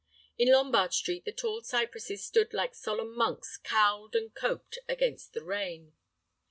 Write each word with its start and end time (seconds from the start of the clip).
In 0.35 0.51
Lombard 0.51 0.95
Street 0.95 1.25
the 1.25 1.31
tall 1.31 1.61
cypresses 1.61 2.25
stood 2.25 2.55
like 2.55 2.73
solemn 2.73 3.15
monks 3.15 3.55
cowled 3.57 4.15
and 4.15 4.33
coped 4.33 4.79
against 4.89 5.33
the 5.33 5.43
rain. 5.43 5.93